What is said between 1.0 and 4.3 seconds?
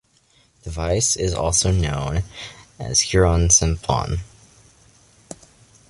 is also known as Heron's siphon.